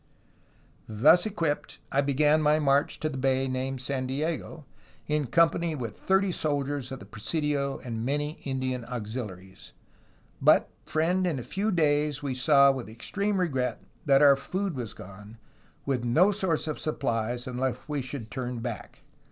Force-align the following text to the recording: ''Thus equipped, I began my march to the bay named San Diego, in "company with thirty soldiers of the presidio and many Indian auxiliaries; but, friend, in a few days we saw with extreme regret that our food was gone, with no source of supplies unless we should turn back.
''Thus 0.89 1.27
equipped, 1.27 1.77
I 1.91 2.01
began 2.01 2.41
my 2.41 2.57
march 2.57 2.99
to 3.01 3.07
the 3.07 3.19
bay 3.19 3.47
named 3.47 3.81
San 3.81 4.07
Diego, 4.07 4.65
in 5.07 5.27
"company 5.27 5.75
with 5.75 5.95
thirty 5.95 6.31
soldiers 6.31 6.91
of 6.91 6.97
the 6.99 7.05
presidio 7.05 7.77
and 7.83 8.03
many 8.03 8.39
Indian 8.43 8.83
auxiliaries; 8.85 9.73
but, 10.41 10.71
friend, 10.87 11.27
in 11.27 11.37
a 11.37 11.43
few 11.43 11.71
days 11.71 12.23
we 12.23 12.33
saw 12.33 12.71
with 12.71 12.89
extreme 12.89 13.39
regret 13.39 13.83
that 14.07 14.23
our 14.23 14.35
food 14.35 14.75
was 14.75 14.95
gone, 14.95 15.37
with 15.85 16.03
no 16.03 16.31
source 16.31 16.67
of 16.67 16.79
supplies 16.79 17.45
unless 17.45 17.77
we 17.87 18.01
should 18.01 18.31
turn 18.31 18.57
back. 18.57 19.03